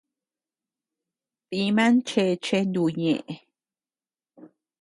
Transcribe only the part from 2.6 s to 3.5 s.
nu ñeʼe.